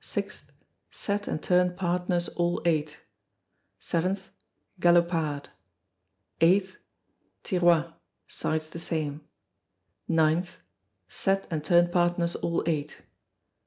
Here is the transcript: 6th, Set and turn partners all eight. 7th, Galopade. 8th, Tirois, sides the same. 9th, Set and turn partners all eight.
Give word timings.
6th, 0.00 0.52
Set 0.90 1.28
and 1.28 1.42
turn 1.42 1.74
partners 1.76 2.28
all 2.28 2.62
eight. 2.64 3.00
7th, 3.78 4.30
Galopade. 4.80 5.48
8th, 6.40 6.76
Tirois, 7.44 7.92
sides 8.26 8.70
the 8.70 8.78
same. 8.78 9.20
9th, 10.08 10.54
Set 11.10 11.46
and 11.50 11.62
turn 11.62 11.90
partners 11.90 12.36
all 12.36 12.62
eight. 12.64 13.02